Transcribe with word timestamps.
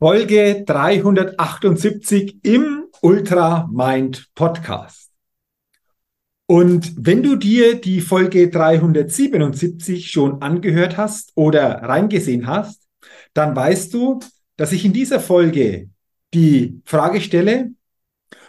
Folge 0.00 0.62
378 0.64 2.38
im 2.44 2.84
Ultra 3.02 3.68
Mind 3.72 4.28
Podcast. 4.36 5.10
Und 6.46 6.92
wenn 6.96 7.24
du 7.24 7.34
dir 7.34 7.80
die 7.80 8.00
Folge 8.00 8.48
377 8.48 10.08
schon 10.08 10.40
angehört 10.40 10.96
hast 10.96 11.32
oder 11.34 11.82
reingesehen 11.82 12.46
hast, 12.46 12.86
dann 13.34 13.56
weißt 13.56 13.92
du, 13.92 14.20
dass 14.56 14.70
ich 14.70 14.84
in 14.84 14.92
dieser 14.92 15.18
Folge 15.18 15.90
die 16.32 16.80
Frage 16.84 17.20
stelle, 17.20 17.72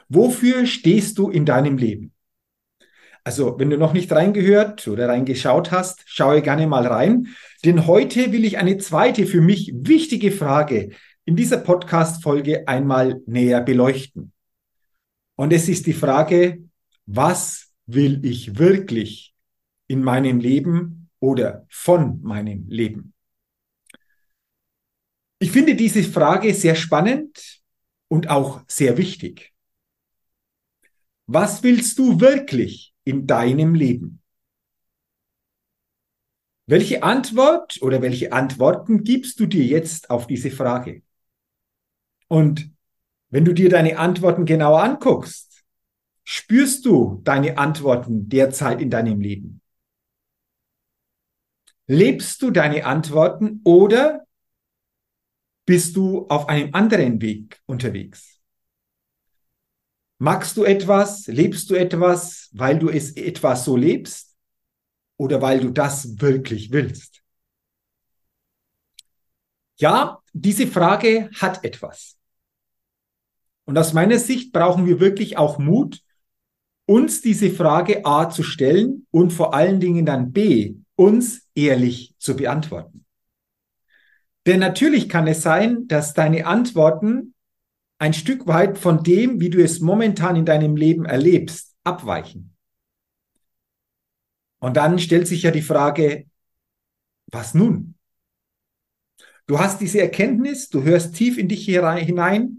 wofür 0.08 0.68
stehst 0.68 1.18
du 1.18 1.32
in 1.32 1.46
deinem 1.48 1.80
Leben? 1.80 2.14
Also, 3.24 3.58
wenn 3.58 3.72
du 3.72 3.78
noch 3.78 3.94
nicht 3.94 4.12
reingehört 4.12 4.88
oder 4.88 5.10
reingeschaut 5.10 5.72
hast, 5.72 6.04
schaue 6.06 6.44
gerne 6.44 6.68
mal 6.68 6.86
rein. 6.86 7.30
Denn 7.66 7.88
heute 7.88 8.32
will 8.32 8.46
ich 8.46 8.60
eine 8.60 8.78
zweite 8.78 9.26
für 9.26 9.42
mich 9.42 9.74
wichtige 9.76 10.32
Frage 10.32 10.92
in 11.30 11.36
dieser 11.36 11.58
Podcast-Folge 11.58 12.68
einmal 12.68 13.22
näher 13.28 13.62
beleuchten. 13.62 14.34
Und 15.36 15.54
es 15.54 15.70
ist 15.70 15.86
die 15.86 15.94
Frage, 15.94 16.68
was 17.06 17.72
will 17.86 18.26
ich 18.26 18.58
wirklich 18.58 19.36
in 19.86 20.02
meinem 20.02 20.40
Leben 20.40 21.12
oder 21.20 21.68
von 21.70 22.20
meinem 22.24 22.68
Leben? 22.68 23.14
Ich 25.38 25.52
finde 25.52 25.76
diese 25.76 26.02
Frage 26.02 26.52
sehr 26.56 26.74
spannend 26.74 27.62
und 28.08 28.32
auch 28.32 28.64
sehr 28.68 28.98
wichtig. 28.98 29.54
Was 31.28 31.62
willst 31.62 32.00
du 32.00 32.20
wirklich 32.20 32.96
in 33.04 33.28
deinem 33.28 33.76
Leben? 33.76 34.24
Welche 36.66 37.04
Antwort 37.04 37.80
oder 37.84 38.02
welche 38.02 38.34
Antworten 38.34 39.04
gibst 39.04 39.40
du 39.40 39.46
dir 39.46 39.64
jetzt 39.64 40.10
auf 40.10 40.26
diese 40.26 40.50
Frage? 40.50 41.04
Und 42.30 42.72
wenn 43.30 43.44
du 43.44 43.54
dir 43.54 43.70
deine 43.70 43.98
Antworten 44.00 44.46
genauer 44.46 44.82
anguckst, 44.82 45.66
spürst 46.24 46.86
du 46.86 47.22
deine 47.26 47.58
Antworten 47.58 48.30
derzeit 48.30 48.82
in 48.82 48.90
deinem 48.90 49.20
Leben? 49.20 49.62
Lebst 51.88 52.42
du 52.44 52.52
deine 52.52 52.86
Antworten 52.86 53.62
oder 53.64 54.26
bist 55.66 55.96
du 55.96 56.28
auf 56.28 56.48
einem 56.48 56.74
anderen 56.74 57.20
Weg 57.20 57.60
unterwegs? 57.66 58.40
Magst 60.20 60.56
du 60.58 60.66
etwas, 60.66 61.26
lebst 61.28 61.70
du 61.70 61.76
etwas, 61.76 62.50
weil 62.52 62.78
du 62.78 62.90
es 62.90 63.16
etwas 63.16 63.66
so 63.66 63.76
lebst 63.76 64.36
oder 65.18 65.42
weil 65.42 65.62
du 65.62 65.72
das 65.72 66.20
wirklich 66.20 66.72
willst? 66.72 67.24
Ja, 69.78 70.22
diese 70.34 70.68
Frage 70.68 71.32
hat 71.40 71.64
etwas. 71.64 72.19
Und 73.70 73.78
aus 73.78 73.94
meiner 73.94 74.18
Sicht 74.18 74.52
brauchen 74.52 74.88
wir 74.88 75.00
wirklich 75.00 75.38
auch 75.38 75.60
Mut, 75.60 76.02
uns 76.88 77.22
diese 77.22 77.52
Frage 77.52 78.04
A 78.04 78.28
zu 78.28 78.42
stellen 78.42 79.06
und 79.12 79.32
vor 79.32 79.54
allen 79.54 79.80
Dingen 79.80 80.08
dann 80.08 80.32
B, 80.32 80.78
uns 80.96 81.48
ehrlich 81.54 82.16
zu 82.18 82.36
beantworten. 82.36 83.06
Denn 84.48 84.60
natürlich 84.60 85.08
kann 85.08 85.28
es 85.28 85.44
sein, 85.44 85.88
dass 85.88 86.16
deine 86.16 86.48
Antworten 86.48 87.36
ein 88.00 88.16
Stück 88.16 88.48
weit 88.48 88.80
von 88.80 89.04
dem, 89.04 89.40
wie 89.40 89.52
du 89.52 89.64
es 89.64 89.82
momentan 89.82 90.36
in 90.36 90.46
deinem 90.46 90.76
Leben 90.76 91.06
erlebst, 91.06 91.76
abweichen. 91.84 92.56
Und 94.58 94.78
dann 94.78 94.98
stellt 94.98 95.28
sich 95.28 95.44
ja 95.44 95.52
die 95.52 95.62
Frage, 95.62 96.26
was 97.28 97.54
nun? 97.54 97.94
Du 99.46 99.60
hast 99.60 99.80
diese 99.80 100.02
Erkenntnis, 100.02 100.70
du 100.70 100.82
hörst 100.82 101.14
tief 101.14 101.38
in 101.38 101.48
dich 101.48 101.66
hinein 101.66 102.59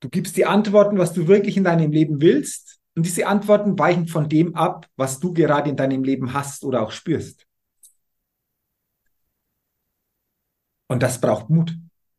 Du 0.00 0.08
gibst 0.08 0.36
die 0.36 0.46
Antworten, 0.46 0.98
was 0.98 1.12
du 1.12 1.26
wirklich 1.26 1.56
in 1.56 1.64
deinem 1.64 1.90
Leben 1.92 2.20
willst. 2.20 2.80
Und 2.94 3.04
diese 3.04 3.26
Antworten 3.26 3.78
weichen 3.78 4.08
von 4.08 4.28
dem 4.28 4.54
ab, 4.54 4.86
was 4.96 5.20
du 5.20 5.32
gerade 5.32 5.68
in 5.70 5.76
deinem 5.76 6.02
Leben 6.02 6.32
hast 6.32 6.64
oder 6.64 6.82
auch 6.82 6.90
spürst. 6.90 7.46
Und 10.88 11.02
das 11.02 11.20
braucht 11.20 11.50
Mut, 11.50 11.76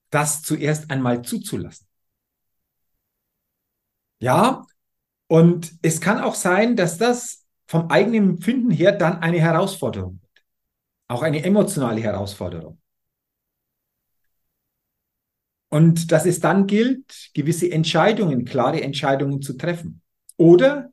das 0.09 0.41
zuerst 0.41 0.91
einmal 0.91 1.21
zuzulassen. 1.21 1.87
Ja, 4.19 4.65
und 5.27 5.73
es 5.81 6.01
kann 6.01 6.21
auch 6.21 6.35
sein, 6.35 6.75
dass 6.75 6.97
das 6.97 7.45
vom 7.67 7.89
eigenen 7.89 8.31
Empfinden 8.31 8.71
her 8.71 8.91
dann 8.91 9.21
eine 9.21 9.39
Herausforderung 9.39 10.19
wird. 10.21 10.45
Auch 11.09 11.23
eine 11.23 11.43
emotionale 11.43 12.01
Herausforderung. 12.01 12.79
Und 15.69 16.11
dass 16.11 16.25
es 16.25 16.39
dann 16.39 16.65
gilt, 16.67 17.31
gewisse 17.33 17.71
Entscheidungen, 17.71 18.45
klare 18.45 18.81
Entscheidungen 18.81 19.41
zu 19.41 19.53
treffen. 19.53 20.01
Oder 20.37 20.91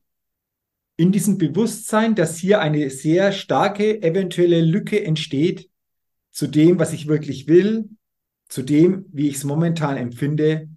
in 0.97 1.13
diesem 1.13 1.39
Bewusstsein, 1.39 2.15
dass 2.15 2.39
hier 2.39 2.61
eine 2.61 2.91
sehr 2.91 3.33
starke 3.33 4.03
eventuelle 4.03 4.61
Lücke 4.61 5.05
entsteht 5.05 5.71
zu 6.31 6.47
dem, 6.47 6.79
was 6.79 6.93
ich 6.93 7.07
wirklich 7.07 7.47
will, 7.47 7.89
zu 8.49 8.63
dem, 8.63 9.07
wie 9.13 9.29
ich 9.29 9.37
es 9.37 9.45
momentan 9.45 9.97
empfinde, 9.97 10.69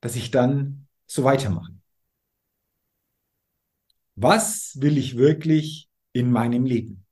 dass 0.00 0.16
ich 0.16 0.30
dann 0.30 0.86
so 1.06 1.24
weitermache. 1.24 1.72
Was 4.14 4.80
will 4.80 4.98
ich 4.98 5.16
wirklich 5.16 5.88
in 6.12 6.30
meinem 6.30 6.64
Leben? 6.64 7.04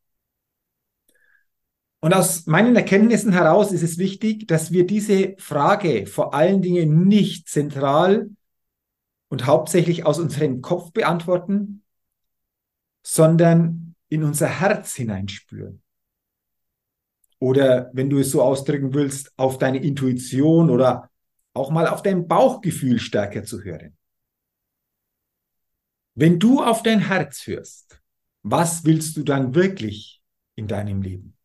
Und 2.00 2.14
aus 2.14 2.46
meinen 2.46 2.76
Erkenntnissen 2.76 3.32
heraus 3.32 3.72
ist 3.72 3.82
es 3.82 3.98
wichtig, 3.98 4.46
dass 4.46 4.70
wir 4.70 4.86
diese 4.86 5.34
Frage 5.38 6.06
vor 6.06 6.34
allen 6.34 6.62
Dingen 6.62 7.08
nicht 7.08 7.48
zentral 7.48 8.30
und 9.28 9.46
hauptsächlich 9.46 10.06
aus 10.06 10.18
unserem 10.18 10.62
Kopf 10.62 10.92
beantworten, 10.92 11.82
sondern 13.02 13.94
in 14.08 14.24
unser 14.24 14.48
Herz 14.48 14.94
hineinspüren. 14.94 15.82
Oder 17.38 17.90
wenn 17.92 18.08
du 18.10 18.18
es 18.18 18.30
so 18.30 18.42
ausdrücken 18.42 18.94
willst, 18.94 19.32
auf 19.36 19.58
deine 19.58 19.82
Intuition 19.82 20.70
oder 20.70 21.10
auch 21.54 21.70
mal 21.70 21.86
auf 21.86 22.02
dein 22.02 22.28
Bauchgefühl 22.28 22.98
stärker 22.98 23.44
zu 23.44 23.62
hören. 23.62 23.96
Wenn 26.14 26.38
du 26.38 26.62
auf 26.62 26.82
dein 26.82 27.00
Herz 27.00 27.46
hörst, 27.46 28.00
was 28.42 28.84
willst 28.84 29.16
du 29.16 29.22
dann 29.22 29.54
wirklich 29.54 30.22
in 30.54 30.66
deinem 30.66 31.02
Leben? 31.02 31.35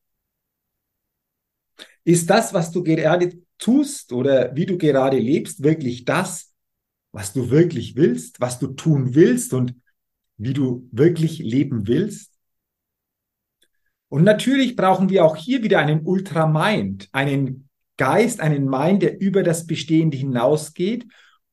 Ist 2.04 2.30
das, 2.30 2.54
was 2.54 2.72
du 2.72 2.84
gerade 2.84 3.32
tust 3.58 4.12
oder 4.12 4.56
wie 4.56 4.66
du 4.66 4.78
gerade 4.78 5.18
lebst, 5.18 5.64
wirklich 5.64 6.06
das, 6.06 6.54
was 7.12 7.34
du 7.34 7.50
wirklich 7.50 7.96
willst, 7.96 8.40
was 8.40 8.60
du 8.60 8.68
tun 8.68 9.14
willst 9.14 9.54
und 9.54 9.76
wie 10.38 10.54
du 10.54 10.88
wirklich 10.92 11.40
leben 11.40 11.88
willst? 11.88 12.32
Und 14.10 14.24
natürlich 14.24 14.76
brauchen 14.76 15.10
wir 15.10 15.24
auch 15.24 15.36
hier 15.36 15.64
wieder 15.64 15.80
einen 15.80 16.06
Ultramind, 16.06 17.08
einen 17.12 17.70
Geist, 17.98 18.42
einen 18.42 18.66
Mind, 18.66 19.04
der 19.04 19.22
über 19.22 19.44
das 19.44 19.68
Bestehende 19.68 20.18
hinausgeht, 20.18 21.06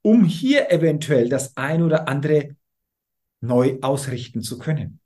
um 0.02 0.24
hier 0.24 0.72
eventuell 0.72 1.28
das 1.28 1.56
ein 1.56 1.82
oder 1.82 2.08
andere 2.08 2.56
neu 3.40 3.78
ausrichten 3.82 4.42
zu 4.42 4.58
können. 4.58 5.00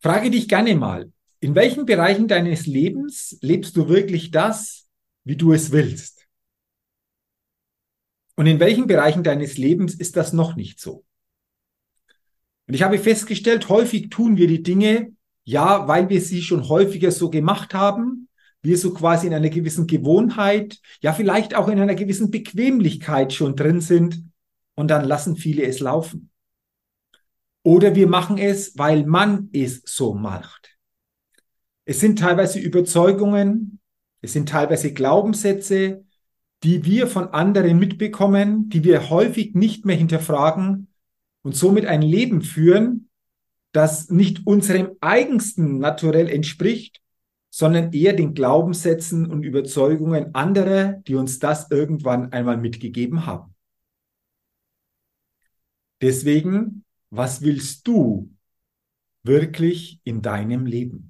Frage 0.00 0.30
dich 0.30 0.48
gerne 0.48 0.74
mal, 0.74 1.12
in 1.40 1.54
welchen 1.54 1.86
Bereichen 1.86 2.28
deines 2.28 2.66
Lebens 2.66 3.36
lebst 3.40 3.76
du 3.76 3.88
wirklich 3.88 4.30
das, 4.30 4.88
wie 5.24 5.36
du 5.36 5.52
es 5.52 5.72
willst? 5.72 6.26
Und 8.36 8.46
in 8.46 8.60
welchen 8.60 8.86
Bereichen 8.86 9.22
deines 9.22 9.58
Lebens 9.58 9.94
ist 9.94 10.16
das 10.16 10.32
noch 10.32 10.56
nicht 10.56 10.80
so? 10.80 11.04
Und 12.66 12.74
ich 12.74 12.82
habe 12.82 12.98
festgestellt, 12.98 13.68
häufig 13.68 14.10
tun 14.10 14.36
wir 14.36 14.46
die 14.46 14.62
Dinge, 14.62 15.12
ja, 15.44 15.88
weil 15.88 16.08
wir 16.08 16.20
sie 16.20 16.42
schon 16.42 16.68
häufiger 16.68 17.10
so 17.10 17.30
gemacht 17.30 17.74
haben, 17.74 18.28
wir 18.62 18.76
so 18.78 18.92
quasi 18.92 19.26
in 19.26 19.34
einer 19.34 19.48
gewissen 19.48 19.86
Gewohnheit, 19.86 20.78
ja, 21.00 21.12
vielleicht 21.12 21.54
auch 21.54 21.68
in 21.68 21.80
einer 21.80 21.94
gewissen 21.94 22.30
Bequemlichkeit 22.30 23.32
schon 23.32 23.56
drin 23.56 23.80
sind 23.80 24.22
und 24.74 24.88
dann 24.88 25.04
lassen 25.04 25.36
viele 25.36 25.64
es 25.64 25.80
laufen. 25.80 26.30
Oder 27.62 27.94
wir 27.94 28.06
machen 28.06 28.38
es, 28.38 28.76
weil 28.78 29.04
man 29.04 29.50
es 29.52 29.82
so 29.84 30.14
macht. 30.14 30.69
Es 31.90 31.98
sind 31.98 32.20
teilweise 32.20 32.60
Überzeugungen, 32.60 33.80
es 34.20 34.32
sind 34.32 34.48
teilweise 34.48 34.92
Glaubenssätze, 34.92 36.04
die 36.62 36.84
wir 36.84 37.08
von 37.08 37.30
anderen 37.30 37.80
mitbekommen, 37.80 38.68
die 38.68 38.84
wir 38.84 39.10
häufig 39.10 39.56
nicht 39.56 39.84
mehr 39.84 39.96
hinterfragen 39.96 40.86
und 41.42 41.56
somit 41.56 41.86
ein 41.86 42.02
Leben 42.02 42.42
führen, 42.42 43.08
das 43.72 44.08
nicht 44.08 44.46
unserem 44.46 44.92
eigensten 45.00 45.78
Naturell 45.78 46.28
entspricht, 46.28 47.00
sondern 47.50 47.92
eher 47.92 48.12
den 48.12 48.34
Glaubenssätzen 48.34 49.26
und 49.28 49.42
Überzeugungen 49.42 50.32
anderer, 50.32 50.92
die 51.08 51.16
uns 51.16 51.40
das 51.40 51.72
irgendwann 51.72 52.30
einmal 52.32 52.56
mitgegeben 52.56 53.26
haben. 53.26 53.56
Deswegen 56.00 56.84
was 57.10 57.42
willst 57.42 57.84
du 57.88 58.32
wirklich 59.24 59.98
in 60.04 60.22
deinem 60.22 60.66
Leben? 60.66 61.09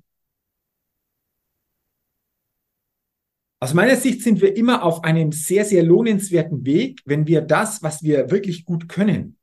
Aus 3.63 3.75
meiner 3.75 3.97
Sicht 3.97 4.23
sind 4.23 4.41
wir 4.41 4.57
immer 4.57 4.83
auf 4.83 5.05
einem 5.05 5.33
sehr, 5.33 5.67
sehr 5.67 5.83
lohnenswerten 5.83 6.65
Weg, 6.65 7.03
wenn 7.05 7.27
wir 7.27 7.43
das, 7.43 7.83
was 7.83 8.03
wir 8.03 8.31
wirklich 8.31 8.65
gut 8.65 8.89
können, 8.89 9.37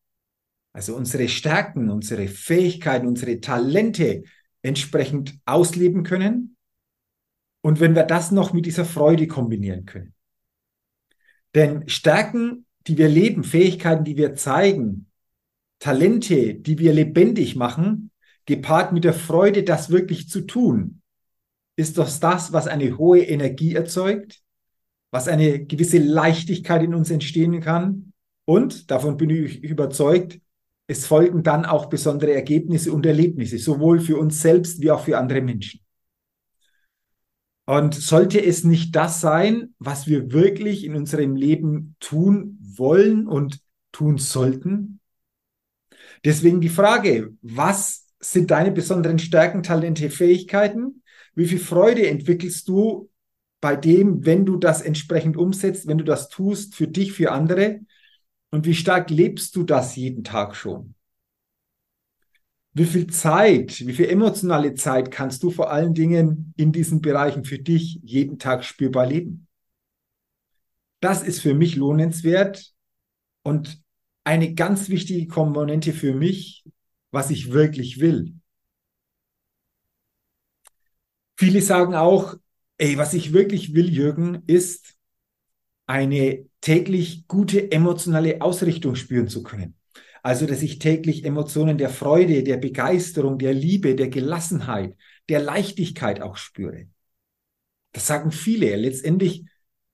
also 0.73 0.95
unsere 0.95 1.27
Stärken, 1.27 1.91
unsere 1.91 2.27
Fähigkeiten, 2.27 3.07
unsere 3.07 3.39
Talente 3.39 4.23
entsprechend 4.63 5.37
ausleben 5.45 6.03
können 6.03 6.57
und 7.61 7.79
wenn 7.79 7.93
wir 7.93 8.03
das 8.03 8.31
noch 8.31 8.53
mit 8.53 8.65
dieser 8.65 8.85
Freude 8.85 9.27
kombinieren 9.27 9.85
können. 9.85 10.13
Denn 11.53 11.87
Stärken, 11.87 12.65
die 12.87 12.97
wir 12.97 13.09
leben, 13.09 13.43
Fähigkeiten, 13.43 14.03
die 14.03 14.17
wir 14.17 14.35
zeigen, 14.35 15.11
Talente, 15.77 16.55
die 16.55 16.79
wir 16.79 16.91
lebendig 16.91 17.55
machen, 17.55 18.09
gepaart 18.45 18.93
mit 18.93 19.03
der 19.03 19.13
Freude, 19.13 19.63
das 19.63 19.91
wirklich 19.91 20.27
zu 20.27 20.41
tun, 20.41 21.01
ist 21.77 21.97
doch 21.97 22.09
das, 22.19 22.51
was 22.51 22.67
eine 22.67 22.97
hohe 22.97 23.21
Energie 23.21 23.75
erzeugt, 23.75 24.41
was 25.11 25.29
eine 25.29 25.65
gewisse 25.65 25.99
Leichtigkeit 25.99 26.83
in 26.83 26.93
uns 26.93 27.09
entstehen 27.09 27.61
kann. 27.61 28.11
Und 28.43 28.91
davon 28.91 29.15
bin 29.15 29.29
ich 29.29 29.63
überzeugt, 29.63 30.39
es 30.87 31.05
folgen 31.05 31.43
dann 31.43 31.65
auch 31.65 31.85
besondere 31.85 32.33
Ergebnisse 32.33 32.91
und 32.91 33.05
Erlebnisse, 33.05 33.57
sowohl 33.57 34.01
für 34.01 34.17
uns 34.17 34.41
selbst 34.41 34.81
wie 34.81 34.91
auch 34.91 35.05
für 35.05 35.17
andere 35.17 35.41
Menschen. 35.41 35.79
Und 37.65 37.95
sollte 37.95 38.43
es 38.43 38.65
nicht 38.65 38.95
das 38.95 39.21
sein, 39.21 39.73
was 39.79 40.07
wir 40.07 40.31
wirklich 40.33 40.83
in 40.83 40.95
unserem 40.95 41.35
Leben 41.35 41.95
tun 41.99 42.57
wollen 42.61 43.27
und 43.27 43.59
tun 43.93 44.17
sollten, 44.17 44.97
Deswegen 46.23 46.61
die 46.61 46.69
Frage, 46.69 47.33
was 47.41 48.07
sind 48.19 48.51
deine 48.51 48.71
besonderen 48.71 49.19
Stärken, 49.19 49.63
Talente, 49.63 50.09
Fähigkeiten? 50.09 51.03
Wie 51.37 51.45
viel 51.45 51.59
Freude 51.59 52.07
entwickelst 52.07 52.67
du 52.67 53.11
bei 53.61 53.75
dem, 53.75 54.25
wenn 54.25 54.43
du 54.43 54.57
das 54.57 54.81
entsprechend 54.81 55.37
umsetzt, 55.37 55.85
wenn 55.85 55.99
du 55.99 56.03
das 56.03 56.29
tust 56.29 56.73
für 56.73 56.87
dich, 56.87 57.13
für 57.13 57.31
andere? 57.31 57.81
Und 58.49 58.65
wie 58.65 58.73
stark 58.73 59.11
lebst 59.11 59.55
du 59.55 59.61
das 59.61 59.95
jeden 59.95 60.23
Tag 60.23 60.55
schon? 60.55 60.95
Wie 62.73 62.85
viel 62.85 63.05
Zeit, 63.05 63.85
wie 63.85 63.93
viel 63.93 64.09
emotionale 64.09 64.73
Zeit 64.73 65.11
kannst 65.11 65.43
du 65.43 65.51
vor 65.51 65.69
allen 65.69 65.93
Dingen 65.93 66.55
in 66.57 66.71
diesen 66.71 67.01
Bereichen 67.01 67.43
für 67.43 67.59
dich 67.59 67.99
jeden 68.01 68.39
Tag 68.39 68.65
spürbar 68.65 69.05
leben? 69.05 69.47
Das 71.01 71.21
ist 71.21 71.41
für 71.41 71.53
mich 71.53 71.75
lohnenswert 71.75 72.73
und 73.43 73.79
eine 74.23 74.55
ganz 74.55 74.89
wichtige 74.89 75.27
Komponente 75.27 75.93
für 75.93 76.15
mich, 76.15 76.65
was 77.11 77.29
ich 77.29 77.51
wirklich 77.51 77.99
will. 77.99 78.36
Viele 81.37 81.61
sagen 81.61 81.93
auch, 81.93 82.35
ey, 82.77 82.97
was 82.97 83.13
ich 83.13 83.31
wirklich 83.31 83.73
will, 83.73 83.89
Jürgen, 83.89 84.43
ist 84.47 84.95
eine 85.85 86.45
täglich 86.61 87.27
gute 87.27 87.71
emotionale 87.71 88.41
Ausrichtung 88.41 88.95
spüren 88.95 89.27
zu 89.27 89.43
können. 89.43 89.75
Also, 90.23 90.45
dass 90.45 90.61
ich 90.63 90.79
täglich 90.79 91.23
Emotionen 91.23 91.77
der 91.77 91.89
Freude, 91.89 92.43
der 92.43 92.57
Begeisterung, 92.57 93.37
der 93.37 93.53
Liebe, 93.53 93.95
der 93.95 94.09
Gelassenheit, 94.09 94.97
der 95.29 95.39
Leichtigkeit 95.39 96.21
auch 96.21 96.37
spüre. 96.37 96.87
Das 97.93 98.07
sagen 98.07 98.31
viele. 98.31 98.75
Letztendlich 98.75 99.45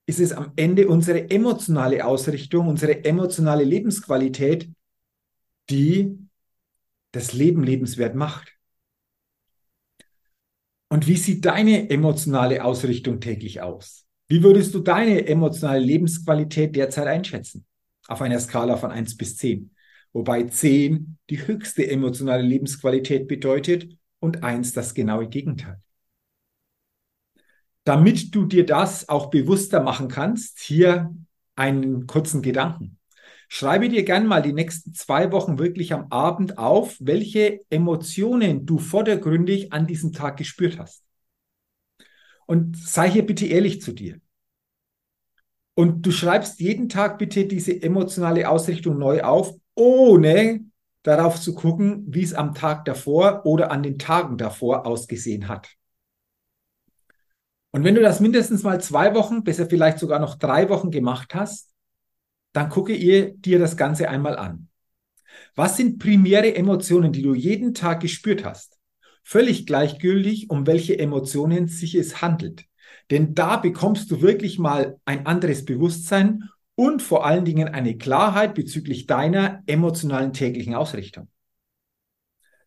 ist 0.06 0.19
es 0.19 0.31
am 0.31 0.54
Ende 0.56 0.88
unsere 0.88 1.30
emotionale 1.30 2.06
Ausrichtung, 2.06 2.68
unsere 2.68 3.04
emotionale 3.06 3.63
Lebensqualität, 3.63 4.69
die 5.69 6.18
das 7.12 7.34
Leben 7.34 7.63
lebenswert 7.63 8.16
macht. 8.16 8.52
Und 10.93 11.07
wie 11.07 11.17
sieht 11.17 11.43
deine 11.43 11.89
emotionale 11.89 12.63
Ausrichtung 12.63 13.19
täglich 13.19 13.62
aus? 13.62 14.05
Wie 14.27 14.43
würdest 14.43 14.75
du 14.75 14.79
deine 14.79 15.25
emotionale 15.25 15.83
Lebensqualität 15.83 16.75
derzeit 16.75 17.07
einschätzen? 17.07 17.65
Auf 18.07 18.21
einer 18.21 18.39
Skala 18.39 18.77
von 18.77 18.91
1 18.91 19.17
bis 19.17 19.35
10. 19.38 19.71
Wobei 20.12 20.43
10 20.43 21.17
die 21.31 21.47
höchste 21.47 21.89
emotionale 21.89 22.43
Lebensqualität 22.43 23.27
bedeutet 23.27 23.97
und 24.19 24.43
1 24.43 24.73
das 24.73 24.93
genaue 24.93 25.27
Gegenteil. 25.29 25.81
Damit 27.85 28.35
du 28.35 28.45
dir 28.45 28.63
das 28.63 29.09
auch 29.09 29.31
bewusster 29.31 29.81
machen 29.81 30.09
kannst, 30.09 30.59
hier 30.59 31.12
einen 31.55 32.05
kurzen 32.05 32.43
Gedanken. 32.43 33.00
Schreibe 33.55 33.88
dir 33.88 34.01
gern 34.01 34.25
mal 34.25 34.41
die 34.41 34.51
nächsten 34.51 34.95
zwei 34.95 35.31
Wochen 35.31 35.60
wirklich 35.60 35.93
am 35.93 36.07
Abend 36.10 36.57
auf, 36.57 36.98
welche 37.00 37.60
Emotionen 37.69 38.65
du 38.65 38.79
vordergründig 38.79 39.72
an 39.72 39.86
diesem 39.86 40.12
Tag 40.12 40.38
gespürt 40.38 40.79
hast. 40.79 41.03
Und 42.48 42.75
sei 42.75 43.12
hier 43.12 43.24
bitte 43.24 43.45
ehrlich 43.45 43.79
zu 43.79 43.91
dir. 43.91 44.19
Und 45.75 46.03
du 46.03 46.10
schreibst 46.10 46.62
jeden 46.62 46.89
Tag 46.89 47.19
bitte 47.19 47.45
diese 47.45 47.79
emotionale 47.79 48.50
Ausrichtung 48.50 48.98
neu 48.98 49.22
auf, 49.22 49.53
ohne 49.75 50.65
darauf 51.03 51.39
zu 51.39 51.53
gucken, 51.53 52.05
wie 52.07 52.24
es 52.24 52.33
am 52.33 52.55
Tag 52.55 52.86
davor 52.86 53.45
oder 53.45 53.69
an 53.69 53.83
den 53.83 54.00
Tagen 54.00 54.39
davor 54.39 54.88
ausgesehen 54.88 55.48
hat. 55.48 55.69
Und 57.69 57.83
wenn 57.83 57.93
du 57.93 58.01
das 58.01 58.19
mindestens 58.19 58.63
mal 58.63 58.81
zwei 58.81 59.13
Wochen, 59.13 59.43
besser 59.43 59.67
vielleicht 59.67 60.00
sogar 60.00 60.17
noch 60.17 60.39
drei 60.39 60.69
Wochen 60.69 60.89
gemacht 60.89 61.36
hast, 61.36 61.73
dann 62.53 62.69
gucke 62.69 62.93
ihr 62.93 63.33
dir 63.33 63.60
das 63.60 63.75
Ganze 63.77 64.10
einmal 64.10 64.38
an. 64.38 64.69
Was 65.55 65.77
sind 65.77 66.00
primäre 66.00 66.55
Emotionen, 66.55 67.12
die 67.12 67.22
du 67.22 67.33
jeden 67.33 67.74
Tag 67.74 68.00
gespürt 68.01 68.45
hast? 68.45 68.77
Völlig 69.24 69.65
gleichgültig, 69.65 70.50
um 70.50 70.67
welche 70.67 70.98
Emotionen 70.98 71.67
sich 71.67 71.95
es 71.95 72.22
handelt. 72.22 72.65
Denn 73.12 73.36
da 73.36 73.57
bekommst 73.57 74.12
du 74.12 74.22
wirklich 74.22 74.60
mal 74.60 74.98
ein 75.05 75.25
anderes 75.25 75.65
Bewusstsein 75.65 76.50
und 76.75 77.01
vor 77.01 77.25
allen 77.25 77.45
Dingen 77.45 77.67
eine 77.67 77.98
Klarheit 77.98 78.55
bezüglich 78.55 79.05
deiner 79.05 79.62
emotionalen 79.67 80.33
täglichen 80.33 80.75
Ausrichtung. 80.75 81.27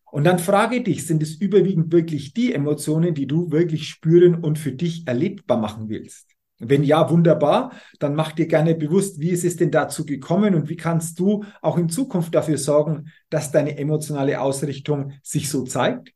Und 0.09 0.23
dann 0.23 0.39
frage 0.39 0.81
dich, 0.81 1.05
sind 1.05 1.21
es 1.21 1.35
überwiegend 1.35 1.91
wirklich 1.91 2.33
die 2.33 2.53
Emotionen, 2.53 3.13
die 3.13 3.27
du 3.27 3.51
wirklich 3.51 3.89
spüren 3.89 4.35
und 4.35 4.57
für 4.57 4.71
dich 4.71 5.05
erlebbar 5.05 5.57
machen 5.57 5.89
willst? 5.89 6.36
Wenn 6.59 6.83
ja, 6.83 7.09
wunderbar, 7.09 7.71
dann 7.99 8.15
mach 8.15 8.31
dir 8.31 8.47
gerne 8.47 8.73
bewusst, 8.73 9.19
wie 9.19 9.29
ist 9.29 9.45
es 9.45 9.57
denn 9.57 9.69
dazu 9.69 10.05
gekommen 10.05 10.55
und 10.55 10.69
wie 10.69 10.75
kannst 10.75 11.19
du 11.19 11.43
auch 11.61 11.77
in 11.77 11.89
Zukunft 11.89 12.33
dafür 12.33 12.57
sorgen, 12.57 13.11
dass 13.29 13.51
deine 13.51 13.77
emotionale 13.77 14.41
Ausrichtung 14.41 15.13
sich 15.21 15.49
so 15.49 15.63
zeigt. 15.63 16.13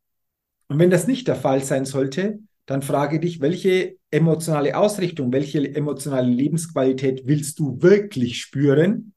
Und 0.67 0.79
wenn 0.79 0.89
das 0.89 1.05
nicht 1.05 1.27
der 1.27 1.36
Fall 1.36 1.63
sein 1.63 1.86
sollte, 1.86 2.39
dann 2.65 2.81
frage 2.81 3.19
dich, 3.19 3.41
welche 3.41 3.98
emotionale 4.10 4.77
Ausrichtung, 4.77 5.31
welche 5.31 5.75
emotionale 5.75 6.29
Lebensqualität 6.29 7.24
willst 7.25 7.60
du 7.60 7.81
wirklich 7.81 8.39
spüren? 8.39 9.13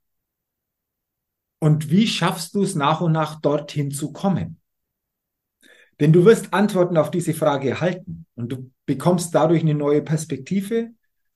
Und 1.59 1.91
wie 1.91 2.07
schaffst 2.07 2.55
du 2.55 2.63
es 2.63 2.75
nach 2.75 3.01
und 3.01 3.13
nach 3.13 3.41
dorthin 3.41 3.91
zu 3.91 4.13
kommen? 4.13 4.61
Denn 6.01 6.13
du 6.13 6.25
wirst 6.25 6.53
Antworten 6.53 6.97
auf 6.97 7.11
diese 7.11 7.35
Frage 7.35 7.71
erhalten 7.71 8.27
und 8.35 8.51
du 8.51 8.71
bekommst 8.85 9.35
dadurch 9.35 9.63
eine 9.63 9.75
neue 9.75 10.03
Perspektive, 10.03 10.91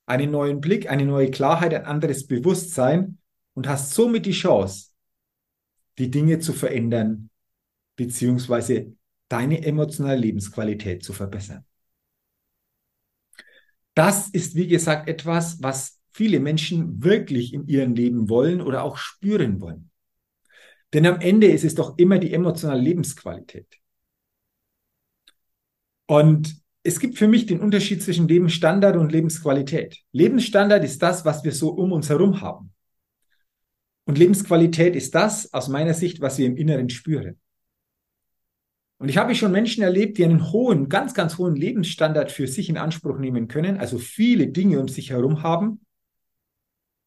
einen 0.09 0.31
neuen 0.31 0.59
Blick, 0.59 0.89
eine 0.89 1.05
neue 1.05 1.29
Klarheit, 1.29 1.73
ein 1.73 1.85
anderes 1.85 2.25
Bewusstsein 2.25 3.19
und 3.53 3.67
hast 3.67 3.93
somit 3.93 4.25
die 4.25 4.31
Chance, 4.31 4.89
die 5.99 6.09
Dinge 6.09 6.39
zu 6.39 6.53
verändern, 6.53 7.29
beziehungsweise 7.95 8.95
deine 9.27 9.63
emotionale 9.63 10.19
Lebensqualität 10.19 11.03
zu 11.03 11.13
verbessern. 11.13 11.63
Das 13.93 14.29
ist, 14.29 14.55
wie 14.55 14.67
gesagt, 14.67 15.07
etwas, 15.07 15.61
was 15.61 15.99
viele 16.09 16.39
Menschen 16.39 17.03
wirklich 17.03 17.53
in 17.53 17.67
ihrem 17.67 17.93
Leben 17.93 18.29
wollen 18.29 18.61
oder 18.61 18.83
auch 18.83 18.97
spüren 18.97 19.61
wollen. 19.61 19.91
Denn 20.93 21.05
am 21.05 21.21
Ende 21.21 21.47
ist 21.47 21.63
es 21.63 21.75
doch 21.75 21.97
immer 21.99 22.17
die 22.17 22.33
emotionale 22.33 22.81
Lebensqualität. 22.81 23.67
Und 26.07 26.59
es 26.89 26.99
gibt 26.99 27.19
für 27.19 27.27
mich 27.27 27.45
den 27.45 27.59
Unterschied 27.59 28.01
zwischen 28.01 28.27
Lebensstandard 28.27 28.97
und 28.97 29.11
Lebensqualität. 29.11 29.99
Lebensstandard 30.11 30.83
ist 30.83 31.03
das, 31.03 31.23
was 31.23 31.43
wir 31.43 31.51
so 31.51 31.69
um 31.69 31.91
uns 31.91 32.09
herum 32.09 32.41
haben. 32.41 32.73
Und 34.05 34.17
Lebensqualität 34.17 34.95
ist 34.95 35.13
das, 35.13 35.53
aus 35.53 35.67
meiner 35.67 35.93
Sicht, 35.93 36.19
was 36.19 36.39
wir 36.39 36.47
im 36.47 36.57
Inneren 36.57 36.89
spüren. 36.89 37.39
Und 38.97 39.07
ich 39.07 39.17
habe 39.17 39.35
schon 39.35 39.51
Menschen 39.51 39.83
erlebt, 39.83 40.17
die 40.17 40.25
einen 40.25 40.51
hohen, 40.51 40.89
ganz, 40.89 41.13
ganz 41.13 41.37
hohen 41.37 41.55
Lebensstandard 41.55 42.31
für 42.31 42.47
sich 42.47 42.69
in 42.69 42.77
Anspruch 42.77 43.19
nehmen 43.19 43.47
können, 43.47 43.77
also 43.77 43.99
viele 43.99 44.47
Dinge 44.47 44.79
um 44.79 44.87
sich 44.87 45.11
herum 45.11 45.43
haben, 45.43 45.85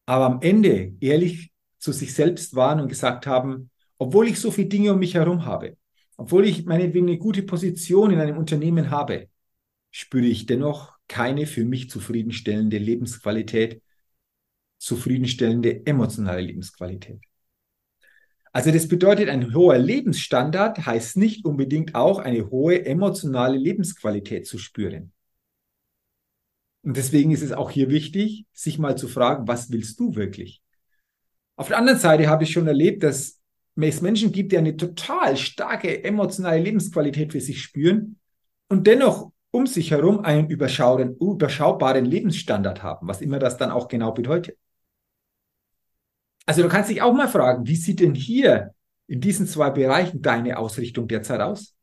aber 0.05 0.27
am 0.27 0.41
Ende 0.41 0.93
ehrlich 1.01 1.51
zu 1.77 1.91
sich 1.91 2.13
selbst 2.13 2.55
waren 2.55 2.79
und 2.79 2.87
gesagt 2.87 3.27
haben, 3.27 3.69
obwohl 3.97 4.29
ich 4.29 4.39
so 4.39 4.49
viele 4.49 4.69
Dinge 4.69 4.93
um 4.93 4.99
mich 4.99 5.15
herum 5.15 5.43
habe, 5.43 5.75
obwohl 6.15 6.45
ich 6.45 6.65
meinetwegen 6.65 7.07
eine 7.07 7.17
gute 7.17 7.43
Position 7.43 8.11
in 8.11 8.19
einem 8.21 8.37
Unternehmen 8.37 8.89
habe, 8.89 9.27
spüre 9.93 10.25
ich 10.25 10.47
dennoch 10.47 10.97
keine 11.07 11.45
für 11.45 11.65
mich 11.65 11.89
zufriedenstellende 11.89 12.79
Lebensqualität, 12.79 13.81
zufriedenstellende 14.79 15.85
emotionale 15.85 16.41
Lebensqualität. 16.41 17.21
Also 18.51 18.71
das 18.71 18.87
bedeutet, 18.87 19.29
ein 19.29 19.53
hoher 19.53 19.77
Lebensstandard 19.77 20.85
heißt 20.85 21.17
nicht 21.17 21.45
unbedingt 21.45 21.93
auch 21.93 22.17
eine 22.17 22.49
hohe 22.49 22.83
emotionale 22.85 23.57
Lebensqualität 23.57 24.47
zu 24.47 24.57
spüren. 24.57 25.11
Und 26.81 26.97
deswegen 26.97 27.31
ist 27.31 27.43
es 27.43 27.51
auch 27.51 27.69
hier 27.69 27.89
wichtig, 27.89 28.47
sich 28.51 28.79
mal 28.79 28.97
zu 28.97 29.07
fragen, 29.07 29.47
was 29.47 29.71
willst 29.71 29.99
du 29.99 30.15
wirklich? 30.15 30.63
Auf 31.55 31.67
der 31.67 31.77
anderen 31.77 31.99
Seite 31.99 32.27
habe 32.27 32.45
ich 32.45 32.51
schon 32.51 32.67
erlebt, 32.67 33.03
dass 33.03 33.39
es 33.75 34.01
Menschen 34.01 34.31
gibt, 34.31 34.51
die 34.51 34.57
eine 34.57 34.75
total 34.75 35.37
starke 35.37 36.03
emotionale 36.03 36.61
Lebensqualität 36.61 37.31
für 37.31 37.41
sich 37.41 37.61
spüren 37.61 38.19
und 38.69 38.87
dennoch 38.87 39.32
um 39.53 39.67
sich 39.67 39.91
herum 39.91 40.25
einen 40.25 40.49
überschaubaren 40.49 42.05
Lebensstandard 42.05 42.81
haben, 42.81 43.07
was 43.07 43.21
immer 43.21 43.37
das 43.37 43.57
dann 43.57 43.69
auch 43.69 43.87
genau 43.87 44.11
bedeutet. 44.11 44.57
Also 46.47 46.63
du 46.63 46.69
kannst 46.69 46.89
dich 46.89 47.03
auch 47.03 47.13
mal 47.13 47.27
fragen, 47.27 47.67
wie 47.67 47.75
sieht 47.75 47.99
denn 47.99 48.15
hier 48.15 48.73
in 49.05 49.21
diesen 49.21 49.47
zwei 49.47 49.69
Bereichen 49.69 50.23
deine 50.23 50.57
Ausrichtung 50.57 51.07
derzeit 51.07 51.39
aus? 51.39 51.75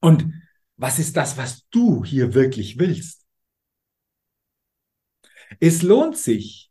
Und 0.00 0.32
was 0.76 0.98
ist 0.98 1.16
das, 1.16 1.38
was 1.38 1.68
du 1.70 2.04
hier 2.04 2.34
wirklich 2.34 2.76
willst? 2.76 3.24
Es 5.60 5.82
lohnt 5.82 6.16
sich, 6.16 6.70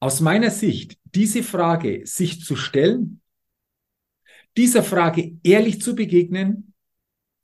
aus 0.00 0.20
meiner 0.20 0.50
Sicht, 0.50 0.98
diese 1.04 1.42
Frage 1.42 2.06
sich 2.06 2.42
zu 2.42 2.56
stellen 2.56 3.20
dieser 4.56 4.82
Frage 4.82 5.38
ehrlich 5.42 5.80
zu 5.80 5.94
begegnen 5.94 6.71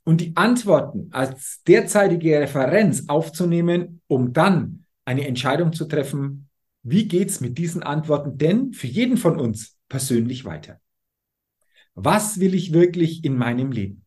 und 0.08 0.22
die 0.22 0.34
Antworten 0.36 1.10
als 1.12 1.62
derzeitige 1.64 2.40
Referenz 2.40 3.10
aufzunehmen, 3.10 4.00
um 4.06 4.32
dann 4.32 4.86
eine 5.04 5.26
Entscheidung 5.26 5.74
zu 5.74 5.84
treffen, 5.84 6.48
wie 6.82 7.06
geht's 7.06 7.42
mit 7.42 7.58
diesen 7.58 7.82
Antworten 7.82 8.38
denn 8.38 8.72
für 8.72 8.86
jeden 8.86 9.18
von 9.18 9.38
uns 9.38 9.76
persönlich 9.86 10.46
weiter? 10.46 10.80
Was 11.92 12.40
will 12.40 12.54
ich 12.54 12.72
wirklich 12.72 13.22
in 13.22 13.36
meinem 13.36 13.70
Leben? 13.70 14.06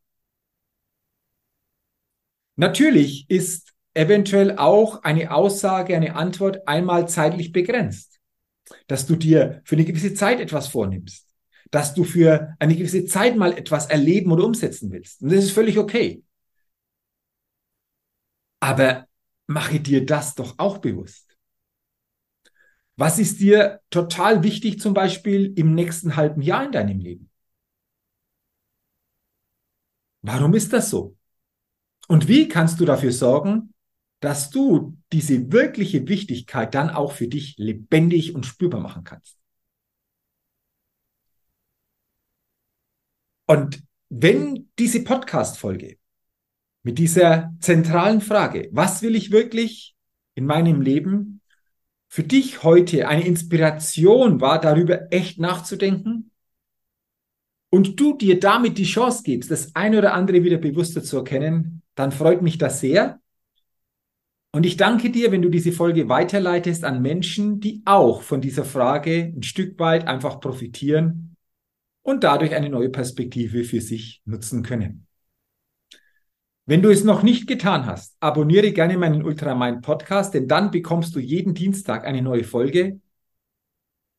Natürlich 2.55 3.29
ist 3.29 3.75
eventuell 3.93 4.57
auch 4.57 5.03
eine 5.03 5.31
Aussage, 5.31 5.95
eine 5.95 6.15
Antwort 6.15 6.67
einmal 6.67 7.07
zeitlich 7.09 7.51
begrenzt, 7.51 8.19
dass 8.87 9.05
du 9.05 9.15
dir 9.15 9.61
für 9.65 9.75
eine 9.75 9.85
gewisse 9.85 10.15
Zeit 10.15 10.39
etwas 10.39 10.67
vornimmst 10.67 11.30
dass 11.71 11.93
du 11.93 12.03
für 12.03 12.55
eine 12.59 12.75
gewisse 12.75 13.05
Zeit 13.05 13.37
mal 13.37 13.57
etwas 13.57 13.87
erleben 13.87 14.31
oder 14.31 14.43
umsetzen 14.43 14.91
willst. 14.91 15.21
Und 15.21 15.31
das 15.31 15.45
ist 15.45 15.51
völlig 15.51 15.77
okay. 15.79 16.23
Aber 18.59 19.07
mache 19.47 19.79
dir 19.79 20.05
das 20.05 20.35
doch 20.35 20.59
auch 20.59 20.77
bewusst. 20.77 21.37
Was 22.97 23.17
ist 23.17 23.39
dir 23.39 23.81
total 23.89 24.43
wichtig 24.43 24.79
zum 24.79 24.93
Beispiel 24.93 25.53
im 25.55 25.73
nächsten 25.73 26.15
halben 26.15 26.41
Jahr 26.41 26.65
in 26.65 26.71
deinem 26.71 26.99
Leben? 26.99 27.31
Warum 30.21 30.53
ist 30.53 30.71
das 30.71 30.89
so? 30.89 31.17
Und 32.07 32.27
wie 32.27 32.47
kannst 32.47 32.79
du 32.79 32.85
dafür 32.85 33.11
sorgen, 33.11 33.73
dass 34.19 34.51
du 34.51 34.97
diese 35.11 35.51
wirkliche 35.51 36.07
Wichtigkeit 36.07 36.75
dann 36.75 36.91
auch 36.91 37.13
für 37.13 37.27
dich 37.27 37.55
lebendig 37.57 38.35
und 38.35 38.45
spürbar 38.45 38.81
machen 38.81 39.03
kannst? 39.03 39.40
Und 43.51 43.83
wenn 44.07 44.69
diese 44.79 45.03
Podcast-Folge 45.03 45.97
mit 46.83 46.97
dieser 46.97 47.51
zentralen 47.59 48.21
Frage, 48.21 48.69
was 48.71 49.01
will 49.01 49.13
ich 49.13 49.29
wirklich 49.31 49.93
in 50.35 50.45
meinem 50.45 50.79
Leben, 50.79 51.41
für 52.07 52.23
dich 52.23 52.63
heute 52.63 53.09
eine 53.09 53.25
Inspiration 53.25 54.39
war, 54.39 54.61
darüber 54.61 55.11
echt 55.11 55.37
nachzudenken 55.37 56.31
und 57.69 57.99
du 57.99 58.15
dir 58.15 58.39
damit 58.39 58.77
die 58.77 58.85
Chance 58.85 59.23
gibst, 59.25 59.51
das 59.51 59.75
eine 59.75 59.97
oder 59.97 60.13
andere 60.13 60.45
wieder 60.45 60.57
bewusster 60.57 61.03
zu 61.03 61.17
erkennen, 61.17 61.81
dann 61.95 62.13
freut 62.13 62.41
mich 62.41 62.57
das 62.57 62.79
sehr. 62.79 63.19
Und 64.53 64.65
ich 64.65 64.77
danke 64.77 65.09
dir, 65.09 65.33
wenn 65.33 65.41
du 65.41 65.49
diese 65.49 65.73
Folge 65.73 66.07
weiterleitest 66.07 66.85
an 66.85 67.01
Menschen, 67.01 67.59
die 67.59 67.81
auch 67.83 68.21
von 68.21 68.39
dieser 68.39 68.63
Frage 68.63 69.33
ein 69.35 69.43
Stück 69.43 69.77
weit 69.77 70.07
einfach 70.07 70.39
profitieren 70.39 71.30
und 72.03 72.23
dadurch 72.23 72.55
eine 72.55 72.69
neue 72.69 72.89
Perspektive 72.89 73.63
für 73.63 73.81
sich 73.81 74.21
nutzen 74.25 74.63
können. 74.63 75.07
Wenn 76.65 76.81
du 76.81 76.89
es 76.89 77.03
noch 77.03 77.23
nicht 77.23 77.47
getan 77.47 77.85
hast, 77.85 78.15
abonniere 78.19 78.71
gerne 78.71 78.97
meinen 78.97 79.23
Ultramind 79.23 79.81
Podcast, 79.81 80.33
denn 80.33 80.47
dann 80.47 80.71
bekommst 80.71 81.15
du 81.15 81.19
jeden 81.19 81.53
Dienstag 81.53 82.05
eine 82.05 82.21
neue 82.21 82.43
Folge. 82.43 82.99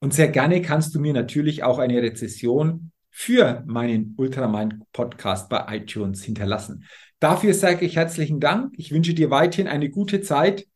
Und 0.00 0.12
sehr 0.12 0.28
gerne 0.28 0.60
kannst 0.60 0.94
du 0.94 1.00
mir 1.00 1.12
natürlich 1.12 1.62
auch 1.62 1.78
eine 1.78 2.02
Rezession 2.02 2.90
für 3.10 3.62
meinen 3.66 4.14
Ultramind 4.16 4.82
Podcast 4.92 5.48
bei 5.48 5.64
iTunes 5.76 6.24
hinterlassen. 6.24 6.84
Dafür 7.20 7.54
sage 7.54 7.86
ich 7.86 7.96
herzlichen 7.96 8.40
Dank. 8.40 8.74
Ich 8.76 8.90
wünsche 8.90 9.14
dir 9.14 9.30
weiterhin 9.30 9.68
eine 9.68 9.90
gute 9.90 10.22
Zeit 10.22 10.66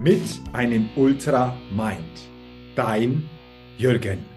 mit 0.00 0.22
einem 0.52 0.88
Ultra 0.96 1.56
Mind. 1.70 2.00
Dein 2.74 3.22
Jürgen. 3.78 4.35